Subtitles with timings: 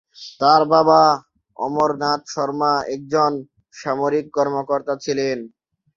[0.39, 1.01] তার বাবা
[1.59, 3.31] অমর নাথ শর্মা একজন
[3.75, 5.37] সামরিক কর্মকর্তা ছিলেন।